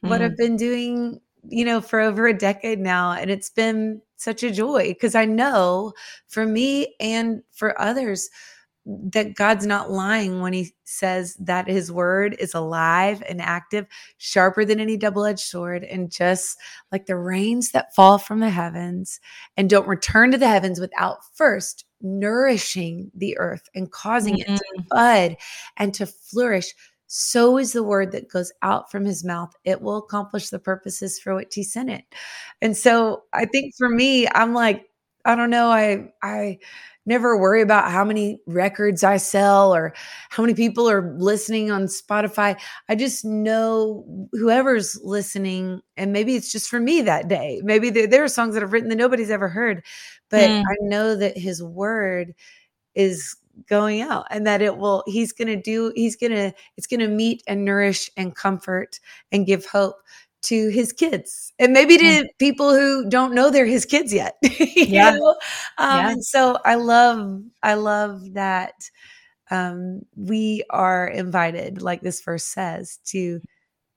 what 0.00 0.20
Mm. 0.20 0.24
I've 0.24 0.36
been 0.36 0.56
doing, 0.56 1.20
you 1.48 1.64
know, 1.64 1.80
for 1.80 2.00
over 2.00 2.26
a 2.26 2.36
decade 2.36 2.78
now. 2.78 3.12
And 3.12 3.30
it's 3.30 3.50
been 3.50 4.02
such 4.16 4.42
a 4.42 4.50
joy 4.50 4.88
because 4.88 5.14
I 5.14 5.24
know 5.24 5.92
for 6.28 6.46
me 6.46 6.94
and 7.00 7.42
for 7.52 7.80
others 7.80 8.28
that 8.86 9.34
God's 9.34 9.66
not 9.66 9.90
lying 9.90 10.40
when 10.40 10.52
he 10.52 10.74
says 10.84 11.36
that 11.36 11.68
his 11.68 11.92
word 11.92 12.34
is 12.38 12.54
alive 12.54 13.22
and 13.28 13.40
active, 13.40 13.86
sharper 14.16 14.64
than 14.64 14.80
any 14.80 14.96
double 14.96 15.24
edged 15.24 15.40
sword, 15.40 15.84
and 15.84 16.10
just 16.10 16.58
like 16.90 17.06
the 17.06 17.16
rains 17.16 17.72
that 17.72 17.94
fall 17.94 18.18
from 18.18 18.40
the 18.40 18.50
heavens 18.50 19.20
and 19.56 19.68
don't 19.68 19.86
return 19.86 20.30
to 20.32 20.38
the 20.38 20.48
heavens 20.48 20.80
without 20.80 21.18
first 21.34 21.84
nourishing 22.00 23.10
the 23.14 23.36
earth 23.38 23.68
and 23.74 23.92
causing 23.92 24.38
it 24.38 24.46
to 24.46 24.52
mm-hmm. 24.52 24.82
bud 24.90 25.36
and 25.76 25.92
to 25.94 26.06
flourish 26.06 26.74
so 27.12 27.58
is 27.58 27.72
the 27.72 27.82
word 27.82 28.12
that 28.12 28.28
goes 28.28 28.52
out 28.62 28.90
from 28.90 29.04
his 29.04 29.24
mouth. 29.24 29.52
It 29.64 29.82
will 29.82 29.96
accomplish 29.96 30.48
the 30.50 30.60
purposes 30.60 31.18
for 31.18 31.34
which 31.34 31.56
he 31.56 31.64
sent 31.64 31.90
it. 31.90 32.04
And 32.62 32.76
so 32.76 33.24
I 33.32 33.46
think 33.46 33.74
for 33.76 33.88
me, 33.88 34.28
I'm 34.28 34.54
like, 34.54 34.86
I 35.24 35.34
don't 35.34 35.50
know, 35.50 35.68
I 35.70 36.12
I 36.22 36.58
never 37.06 37.36
worry 37.36 37.62
about 37.62 37.90
how 37.90 38.04
many 38.04 38.40
records 38.46 39.02
I 39.02 39.16
sell 39.16 39.74
or 39.74 39.92
how 40.30 40.42
many 40.42 40.54
people 40.54 40.88
are 40.88 41.14
listening 41.18 41.70
on 41.70 41.86
Spotify. 41.86 42.58
I 42.88 42.94
just 42.94 43.24
know 43.24 44.28
whoever's 44.32 44.98
listening, 45.02 45.80
and 45.96 46.12
maybe 46.12 46.36
it's 46.36 46.52
just 46.52 46.70
for 46.70 46.80
me 46.80 47.02
that 47.02 47.28
day. 47.28 47.60
Maybe 47.64 47.90
there, 47.90 48.06
there 48.06 48.24
are 48.24 48.28
songs 48.28 48.54
that 48.54 48.62
I've 48.62 48.72
written 48.72 48.88
that 48.90 48.96
nobody's 48.96 49.30
ever 49.30 49.48
heard, 49.48 49.84
but 50.30 50.48
Mm. 50.50 50.62
I 50.62 50.76
know 50.82 51.16
that 51.16 51.36
his 51.36 51.62
word 51.62 52.34
is 52.94 53.36
going 53.68 54.00
out 54.00 54.26
and 54.30 54.46
that 54.46 54.62
it 54.62 54.76
will 54.76 55.02
he's 55.06 55.32
going 55.32 55.48
to 55.48 55.56
do 55.60 55.92
he's 55.94 56.16
going 56.16 56.32
to 56.32 56.52
it's 56.76 56.86
going 56.86 57.00
to 57.00 57.08
meet 57.08 57.42
and 57.46 57.64
nourish 57.64 58.10
and 58.16 58.34
comfort 58.34 59.00
and 59.32 59.46
give 59.46 59.66
hope 59.66 59.96
to 60.42 60.68
his 60.70 60.92
kids. 60.92 61.52
And 61.58 61.72
maybe 61.74 61.98
to 61.98 62.26
people 62.38 62.70
who 62.74 63.08
don't 63.10 63.34
know 63.34 63.50
they're 63.50 63.66
his 63.66 63.84
kids 63.84 64.12
yet 64.12 64.36
Yeah. 64.42 65.10
um 65.10 65.18
Yeah. 65.78 66.10
and 66.10 66.24
so 66.24 66.56
i 66.64 66.76
love 66.76 67.42
i 67.62 67.74
love 67.74 68.32
that 68.34 68.74
um 69.50 70.02
we 70.16 70.64
are 70.70 71.08
invited 71.08 71.82
like 71.82 72.00
this 72.02 72.20
verse 72.22 72.44
says 72.44 72.98
to 73.06 73.40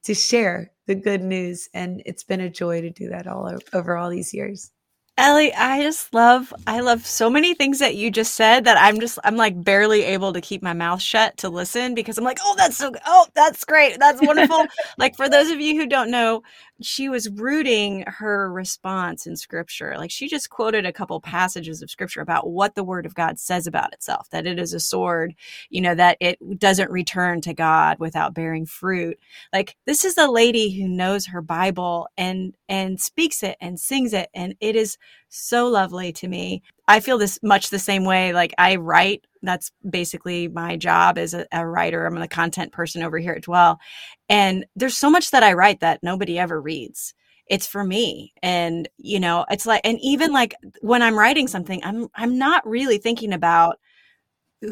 to 0.04 0.14
share 0.14 0.72
the 0.88 0.96
good 0.96 1.22
news. 1.22 1.70
And 1.74 2.02
it's 2.06 2.24
been 2.24 2.42
a 2.42 2.50
joy 2.50 2.82
to 2.82 2.90
do 2.90 3.10
that 3.10 3.28
all 3.28 3.48
o- 3.48 3.60
over 3.78 3.98
all 3.98 4.10
these 4.10 4.34
years 4.34 4.72
Ellie, 5.18 5.56
I 5.56 5.82
just 5.82 6.14
love 6.14 6.54
I 6.68 6.82
love 6.82 7.08
so 7.08 7.32
many 7.32 7.56
things 7.56 7.80
that 7.80 7.96
you 7.96 8.12
just 8.12 8.36
said 8.36 8.66
that 8.66 8.78
I'm 8.78 9.00
just 9.00 9.20
I'm 9.24 9.38
like 9.38 9.64
barely 9.64 10.04
able 10.04 10.34
to 10.34 10.42
keep 10.42 10.62
my 10.62 10.74
mouth 10.74 11.02
shut 11.02 11.38
to 11.40 11.50
listen 11.50 11.96
because 11.96 12.20
I'm 12.20 12.26
like, 12.26 12.40
"Oh, 12.44 12.56
that's 12.58 12.78
so 12.78 12.92
oh, 13.08 13.28
that's 13.36 13.66
great. 13.66 14.02
That's 14.02 14.22
wonderful." 14.22 14.68
like 15.00 15.16
for 15.16 15.30
those 15.30 15.52
of 15.52 15.62
you 15.62 15.78
who 15.82 15.88
don't 15.88 16.12
know, 16.12 16.44
she 16.86 17.10
was 17.10 17.30
rooting 17.30 18.04
her 18.08 18.52
response 18.52 19.26
in 19.26 19.36
scripture. 19.36 19.96
Like 19.98 20.12
she 20.12 20.28
just 20.28 20.50
quoted 20.50 20.86
a 20.86 20.94
couple 20.94 21.20
passages 21.22 21.82
of 21.82 21.90
scripture 21.90 22.22
about 22.22 22.50
what 22.50 22.76
the 22.76 22.84
word 22.84 23.06
of 23.06 23.16
God 23.16 23.40
says 23.40 23.68
about 23.68 23.94
itself, 23.94 24.30
that 24.32 24.46
it 24.46 24.60
is 24.60 24.74
a 24.74 24.80
sword, 24.80 25.36
you 25.70 25.82
know, 25.82 25.96
that 25.96 26.18
it 26.20 26.38
doesn't 26.60 26.92
return 26.92 27.42
to 27.42 27.54
God 27.54 28.00
without 28.00 28.34
bearing 28.34 28.66
fruit. 28.66 29.20
Like 29.52 29.76
this 29.86 30.06
is 30.06 30.18
a 30.18 30.30
lady 30.30 30.72
who 30.72 30.88
knows 30.88 31.28
her 31.28 31.42
Bible 31.42 32.08
and 32.18 32.54
and 32.70 33.00
speaks 33.00 33.44
it 33.44 33.58
and 33.62 33.80
sings 33.80 34.14
it 34.14 34.30
and 34.34 34.56
it 34.60 34.76
is 34.76 34.98
so 35.34 35.68
lovely 35.68 36.12
to 36.14 36.28
me. 36.28 36.62
I 36.88 37.00
feel 37.00 37.18
this 37.18 37.40
much 37.42 37.70
the 37.70 37.80
same 37.80 38.06
way. 38.06 38.34
Like 38.34 38.54
I 38.58 38.76
write, 38.76 39.26
that's 39.42 39.72
basically 39.90 40.48
my 40.48 40.78
job 40.78 41.18
as 41.18 41.34
a, 41.34 41.48
a 41.52 41.66
writer. 41.66 42.06
I'm 42.06 42.16
the 42.16 42.28
content 42.28 42.72
person 42.72 43.04
over 43.04 43.18
here 43.18 43.34
at 43.34 43.44
Dwell. 43.44 43.80
And 44.30 44.66
there's 44.76 44.98
so 44.98 45.10
much 45.10 45.32
that 45.32 45.44
I 45.44 45.54
write 45.54 45.80
that 45.80 46.04
nobody 46.04 46.38
ever 46.38 46.62
reads. 46.62 47.14
It's 47.48 47.68
for 47.68 47.84
me. 47.84 48.34
And, 48.42 48.88
you 48.98 49.20
know, 49.20 49.46
it's 49.50 49.66
like, 49.66 49.82
and 49.84 50.00
even 50.02 50.32
like 50.32 50.56
when 50.82 51.02
I'm 51.02 51.18
writing 51.18 51.48
something, 51.48 51.84
I'm, 51.84 52.08
I'm 52.16 52.38
not 52.38 52.66
really 52.68 53.00
thinking 53.00 53.34
about 53.34 53.80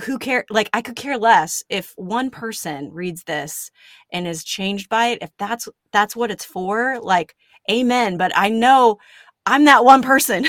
who 0.04 0.18
care 0.18 0.46
like 0.50 0.70
i 0.72 0.82
could 0.82 0.96
care 0.96 1.18
less 1.18 1.64
if 1.68 1.94
one 1.98 2.30
person 2.30 2.90
reads 2.94 3.26
this 3.26 3.72
and 4.14 4.26
is 4.26 4.42
changed 4.42 4.88
by 4.88 5.08
it 5.08 5.20
if 5.22 5.30
that's 5.38 5.68
that's 5.92 6.16
what 6.16 6.32
it's 6.32 6.46
for 6.46 6.98
like 7.02 7.36
amen 7.70 8.16
but 8.16 8.32
i 8.36 8.48
know 8.48 8.98
i'm 9.46 9.66
that 9.66 9.84
one 9.86 10.02
person 10.02 10.46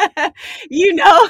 you 0.70 0.94
know 0.94 1.28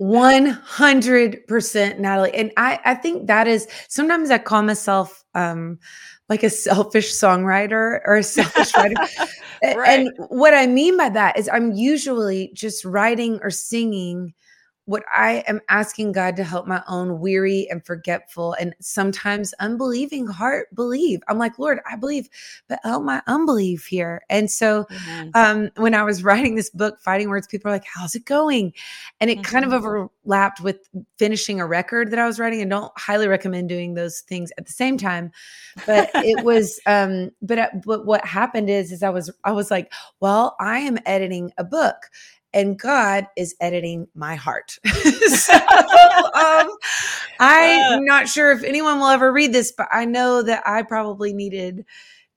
100% 0.00 1.98
Natalie. 1.98 2.34
And 2.34 2.52
I, 2.56 2.78
I 2.84 2.94
think 2.94 3.28
that 3.28 3.46
is 3.48 3.66
sometimes 3.88 4.30
I 4.30 4.38
call 4.38 4.62
myself 4.62 5.24
um, 5.34 5.78
like 6.28 6.42
a 6.42 6.50
selfish 6.50 7.12
songwriter 7.12 8.00
or 8.04 8.16
a 8.16 8.22
selfish 8.22 8.76
writer. 8.76 8.94
Right. 9.62 9.88
And 9.88 10.10
what 10.28 10.52
I 10.54 10.66
mean 10.66 10.98
by 10.98 11.08
that 11.10 11.38
is 11.38 11.48
I'm 11.50 11.72
usually 11.72 12.50
just 12.54 12.84
writing 12.84 13.38
or 13.42 13.50
singing 13.50 14.34
what 14.86 15.04
I 15.14 15.44
am 15.46 15.60
asking 15.68 16.12
God 16.12 16.36
to 16.36 16.44
help 16.44 16.66
my 16.66 16.82
own 16.88 17.20
weary 17.20 17.68
and 17.70 17.84
forgetful 17.84 18.54
and 18.54 18.74
sometimes 18.80 19.52
unbelieving 19.60 20.26
heart 20.26 20.74
believe. 20.74 21.20
I'm 21.28 21.38
like, 21.38 21.58
Lord, 21.58 21.80
I 21.90 21.96
believe, 21.96 22.28
but 22.68 22.78
help 22.84 23.04
my 23.04 23.20
unbelief 23.26 23.86
here. 23.86 24.22
And 24.30 24.50
so 24.50 24.86
Amen. 24.90 25.34
um, 25.34 25.70
when 25.76 25.94
I 25.94 26.04
was 26.04 26.22
writing 26.24 26.54
this 26.54 26.70
book, 26.70 27.00
Fighting 27.00 27.28
Words, 27.28 27.46
people 27.46 27.68
are 27.70 27.74
like, 27.74 27.84
"How's 27.84 28.14
it 28.14 28.24
going?" 28.24 28.72
And 29.20 29.30
it 29.30 29.42
kind 29.42 29.64
of 29.64 29.72
Mhm. 29.72 29.74
overlapped 29.74 30.60
with 30.60 30.88
finishing 31.18 31.60
a 31.60 31.66
record 31.66 32.10
that 32.10 32.18
I 32.18 32.26
was 32.26 32.38
writing. 32.38 32.60
And 32.60 32.70
don't 32.70 32.92
highly 32.96 33.28
recommend 33.28 33.68
doing 33.68 33.94
those 33.94 34.20
things 34.20 34.50
at 34.58 34.66
the 34.66 34.72
same 34.72 34.96
time. 34.98 35.32
But 35.84 36.10
it 36.20 36.40
was, 36.42 36.80
um, 36.86 37.30
but 37.42 37.58
uh, 37.58 37.68
but 37.84 38.06
what 38.06 38.24
happened 38.24 38.70
is, 38.70 38.92
is 38.92 39.02
I 39.02 39.10
was 39.10 39.30
I 39.44 39.52
was 39.52 39.70
like, 39.70 39.92
well, 40.20 40.56
I 40.60 40.78
am 40.80 40.98
editing 41.06 41.52
a 41.58 41.64
book. 41.64 41.96
And 42.56 42.78
God 42.78 43.28
is 43.36 43.54
editing 43.60 44.08
my 44.16 44.34
heart. 44.36 44.80
so 45.28 45.54
um, 46.34 46.70
I'm 47.38 48.04
not 48.04 48.28
sure 48.28 48.50
if 48.52 48.64
anyone 48.64 48.98
will 48.98 49.08
ever 49.08 49.32
read 49.32 49.52
this, 49.52 49.72
but 49.72 49.88
I 49.92 50.06
know 50.06 50.42
that 50.42 50.62
I 50.66 50.82
probably 50.82 51.32
needed 51.32 51.84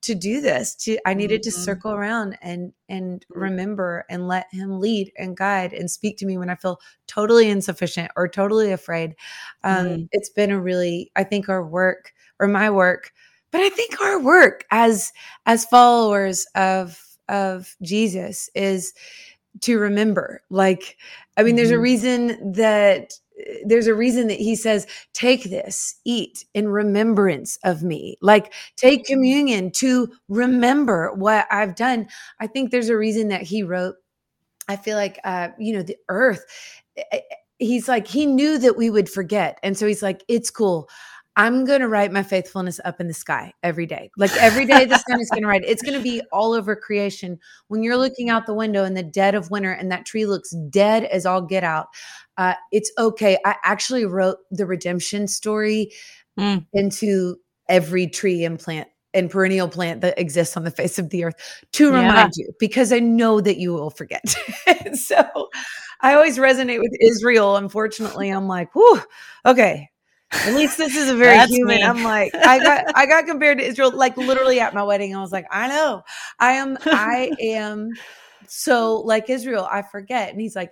to 0.02 0.16
do 0.16 0.42
this 0.42 0.76
to 0.76 0.98
i 1.06 1.14
needed 1.14 1.44
to 1.44 1.52
circle 1.52 1.92
around 1.92 2.38
and 2.42 2.74
and 2.90 3.26
Mhm. 3.32 3.42
remember 3.42 4.06
and 4.10 4.28
let 4.28 4.48
him 4.52 4.80
lead 4.80 5.12
and 5.18 5.38
guide 5.38 5.74
and 5.74 5.92
speak 5.92 6.18
to 6.18 6.26
me 6.26 6.38
when 6.38 6.50
i 6.50 6.56
feel 6.56 6.80
totally 7.08 7.50
insufficient 7.50 8.10
or 8.16 8.28
totally 8.28 8.72
afraid 8.72 9.16
um 9.64 9.86
Mm. 9.88 10.10
it's 10.12 10.30
been 10.30 10.52
a 10.52 10.60
really 10.60 11.12
i 11.18 11.24
think 11.24 11.50
our 11.50 11.66
work 11.66 12.14
or 12.40 12.48
my 12.48 12.70
work 12.70 13.12
but 13.52 13.62
i 13.62 13.70
think 13.70 14.00
our 14.02 14.20
work 14.22 14.66
as 14.72 15.12
as 15.46 15.66
followers 15.66 16.46
of 16.56 17.02
of 17.28 17.76
jesus 17.82 18.50
is 18.56 18.94
to 19.62 19.79
remember 19.79 20.41
like 20.50 20.98
i 21.38 21.44
mean 21.44 21.56
there's 21.56 21.72
a 21.72 21.75
Mhm. 21.75 21.82
reason 21.82 22.51
that 22.53 23.13
there's 23.65 23.88
a 23.88 23.96
reason 23.96 24.27
that 24.27 24.39
he 24.39 24.56
says 24.56 24.86
take 25.13 25.46
this 25.46 25.96
eat 26.06 26.46
in 26.53 26.68
remembrance 26.68 27.58
of 27.63 27.84
me. 27.84 28.18
Like 28.22 28.53
take 28.75 29.06
communion 29.06 29.72
to 29.74 30.12
remember 30.27 31.13
what 31.13 31.48
i've 31.51 31.75
done. 31.75 32.08
I 32.41 32.48
think 32.48 32.72
there's 32.72 32.89
a 32.89 32.98
reason 32.98 33.29
that 33.29 33.41
he 33.44 33.63
wrote 33.63 33.96
i 34.70 34.75
feel 34.75 34.98
like 34.98 35.20
uh 35.24 35.50
you 35.60 35.74
know 35.74 35.84
the 35.84 35.98
earth. 36.10 36.44
Eh, 36.98 37.03
eh, 37.13 37.20
he's 37.60 37.88
like 37.88 38.08
he 38.08 38.25
knew 38.25 38.58
that 38.60 38.77
we 38.77 38.89
would 38.89 39.10
forget. 39.10 39.60
And 39.63 39.77
so 39.77 39.88
he's 39.88 40.03
like 40.03 40.24
it's 40.27 40.51
cool 40.51 40.89
i'm 41.39 41.65
going 41.65 41.79
to 41.81 41.88
write 41.88 42.12
my 42.12 42.22
faithfulness 42.24 42.79
up 42.86 43.00
in 43.01 43.08
the 43.08 43.13
sky 43.13 43.53
every 43.63 43.86
day 43.86 44.10
like 44.17 44.31
every 44.38 44.65
day 44.65 44.86
the 44.86 44.98
sun 45.08 45.19
is 45.19 45.29
going 45.31 45.41
to 45.48 45.48
write 45.48 45.63
it's 45.65 45.81
going 45.81 45.98
to 45.98 46.03
be 46.03 46.22
all 46.31 46.53
over 46.53 46.75
creation 46.75 47.39
when 47.69 47.81
you're 47.84 47.98
looking 47.98 48.29
out 48.29 48.46
the 48.46 48.53
window 48.53 48.84
in 48.84 48.93
the 48.93 49.03
dead 49.03 49.36
of 49.36 49.50
winter 49.50 49.72
and 49.72 49.91
that 49.91 50.05
tree 50.05 50.25
looks 50.25 50.51
dead 50.69 51.03
as 51.05 51.25
all 51.25 51.41
get 51.41 51.63
out 51.63 51.88
uh, 52.38 52.53
it's 52.72 52.91
okay 52.98 53.38
i 53.46 53.55
actually 53.63 54.05
wrote 54.05 54.38
the 54.51 54.65
redemption 54.65 55.27
story 55.27 55.91
Mm. 56.38 56.65
into 56.72 57.36
every 57.67 58.08
tree 58.08 58.46
and 58.46 58.58
plant 58.60 58.88
and 59.13 59.29
perennial 59.29 59.67
plant 59.67 60.00
that 60.01 60.17
exists 60.17 60.55
on 60.55 60.63
the 60.63 60.72
face 60.72 60.98
of 60.98 61.10
the 61.10 61.25
earth 61.25 61.36
to 61.74 61.89
Yeah. 61.91 62.01
remind 62.01 62.31
you 62.38 62.53
because 62.60 62.93
I 62.93 63.00
know 63.00 63.41
that 63.41 63.58
you 63.58 63.74
will 63.74 63.89
forget. 63.89 64.24
so 64.93 65.50
I 66.00 66.13
always 66.13 66.38
resonate 66.38 66.79
with 66.79 66.93
Israel. 67.01 67.58
Unfortunately, 67.58 68.29
I'm 68.29 68.48
like, 68.48 68.74
whew, 68.74 69.01
okay. 69.46 69.89
At 70.45 70.53
least 70.53 70.77
this 70.77 70.95
is 70.95 71.09
a 71.09 71.15
very 71.15 71.38
human. 71.48 71.77
me. 71.79 71.83
I'm 71.83 72.03
like, 72.03 72.33
I 72.45 72.59
got 72.59 72.86
I 72.95 73.05
got 73.05 73.25
compared 73.25 73.57
to 73.59 73.65
Israel, 73.65 73.91
like 73.95 74.15
literally 74.17 74.59
at 74.59 74.74
my 74.74 74.83
wedding. 74.83 75.15
I 75.15 75.21
was 75.21 75.31
like, 75.31 75.48
I 75.51 75.67
know. 75.67 76.03
I 76.39 76.53
am 76.53 76.77
I 76.91 77.31
am 77.41 78.00
so 78.48 78.98
like 79.01 79.29
Israel, 79.29 79.67
I 79.69 79.81
forget. 79.81 80.29
And 80.31 80.39
he's 80.39 80.55
like, 80.55 80.71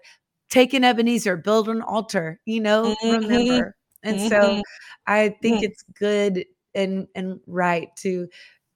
take 0.49 0.73
an 0.73 0.83
Ebenezer, 0.83 1.37
build 1.37 1.69
an 1.69 1.81
altar, 1.81 2.39
you 2.45 2.61
know, 2.61 2.95
Mhm. 3.03 3.21
remember. 3.23 3.75
And 4.03 4.21
so 4.21 4.55
Mhm. 4.55 4.61
I 5.05 5.29
think 5.41 5.59
Mm. 5.61 5.63
it's 5.63 5.83
good 5.99 6.45
and 6.75 7.07
and 7.15 7.39
right 7.47 7.89
to 7.97 8.27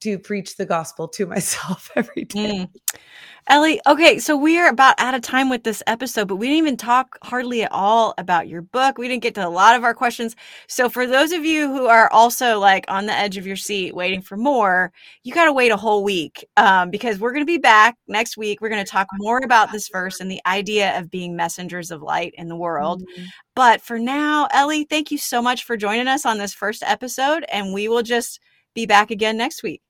to 0.02 0.20
preach 0.20 0.58
the 0.58 0.66
gospel 0.66 1.08
to 1.10 1.26
myself 1.26 1.90
every 1.96 2.26
day. 2.26 2.68
Mm. 2.68 3.00
Ellie, 3.48 3.82
okay, 3.88 4.20
so 4.20 4.38
we 4.38 4.60
are 4.60 4.70
about 4.70 4.94
out 5.00 5.16
of 5.16 5.22
time 5.22 5.50
with 5.50 5.64
this 5.64 5.82
episode, 5.88 6.28
but 6.28 6.36
we 6.36 6.48
didn't 6.48 6.60
even 6.60 6.78
talk 6.78 7.18
hardly 7.24 7.64
at 7.64 7.72
all 7.72 8.14
about 8.20 8.48
your 8.48 8.62
book. 8.62 9.00
We 9.00 9.08
didn't 9.08 9.24
get 9.24 9.34
to 9.36 9.46
a 9.46 9.50
lot 9.50 9.76
of 9.76 9.84
our 9.84 9.96
questions. 9.96 10.36
So, 10.68 10.90
for 10.90 11.08
those 11.08 11.32
of 11.32 11.44
you 11.44 11.68
who 11.68 11.88
are 11.88 12.12
also 12.12 12.60
like 12.60 12.86
on 12.88 13.08
the 13.08 13.14
edge 13.14 13.38
of 13.38 13.48
your 13.48 13.56
seat 13.56 13.96
waiting 13.96 14.22
for 14.22 14.38
more, 14.38 14.92
you 15.24 15.34
got 15.34 15.46
to 15.46 15.54
wait 15.54 15.72
a 15.72 15.78
whole 15.78 16.04
week 16.04 16.46
um, 16.56 16.92
because 16.92 17.20
we're 17.20 17.34
going 17.34 17.42
to 17.42 17.52
be 17.52 17.58
back 17.58 17.98
next 18.08 18.38
week. 18.38 18.62
We're 18.62 18.70
going 18.70 18.86
to 18.86 18.92
talk 18.92 19.08
more 19.18 19.42
about 19.44 19.72
this 19.72 19.90
verse 19.90 20.20
and 20.20 20.30
the 20.30 20.42
idea 20.46 20.98
of 21.00 21.10
being 21.10 21.36
messengers 21.36 21.90
of 21.90 22.04
light 22.04 22.36
in 22.38 22.48
the 22.48 22.56
world. 22.56 23.02
Mhm. 23.02 23.26
But 23.56 23.82
for 23.82 23.98
now, 23.98 24.48
Ellie, 24.54 24.86
thank 24.86 25.10
you 25.10 25.18
so 25.18 25.42
much 25.42 25.64
for 25.64 25.76
joining 25.76 26.08
us 26.08 26.28
on 26.28 26.38
this 26.38 26.54
first 26.54 26.84
episode, 26.86 27.44
and 27.50 27.74
we 27.74 27.88
will 27.88 28.04
just 28.04 28.40
be 28.76 28.86
back 28.86 29.10
again 29.10 29.36
next 29.36 29.64
week. 29.64 29.82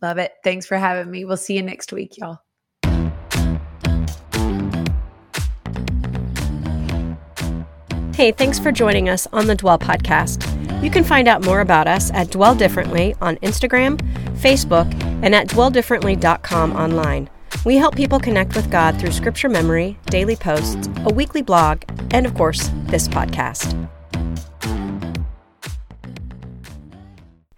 Love 0.00 0.18
it. 0.18 0.32
Thanks 0.44 0.66
for 0.66 0.76
having 0.76 1.10
me. 1.10 1.24
We'll 1.24 1.36
see 1.36 1.56
you 1.56 1.62
next 1.62 1.92
week, 1.92 2.16
y'all. 2.18 2.40
Hey, 8.14 8.32
thanks 8.32 8.58
for 8.58 8.72
joining 8.72 9.08
us 9.08 9.28
on 9.32 9.46
the 9.46 9.54
Dwell 9.54 9.78
Podcast. 9.78 10.42
You 10.82 10.90
can 10.90 11.04
find 11.04 11.28
out 11.28 11.44
more 11.44 11.60
about 11.60 11.86
us 11.86 12.10
at 12.12 12.30
Dwell 12.30 12.56
Differently 12.56 13.14
on 13.20 13.36
Instagram, 13.36 13.96
Facebook, 14.38 14.92
and 15.22 15.36
at 15.36 15.46
dwelldifferently.com 15.46 16.72
online. 16.74 17.30
We 17.64 17.76
help 17.76 17.94
people 17.94 18.18
connect 18.18 18.56
with 18.56 18.70
God 18.70 18.98
through 18.98 19.12
scripture 19.12 19.48
memory, 19.48 19.98
daily 20.06 20.34
posts, 20.34 20.88
a 21.04 21.12
weekly 21.14 21.42
blog, 21.42 21.82
and 22.10 22.26
of 22.26 22.34
course, 22.34 22.70
this 22.86 23.06
podcast. 23.06 23.88